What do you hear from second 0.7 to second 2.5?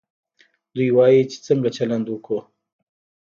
دوی وايي چې څنګه چلند وکړو.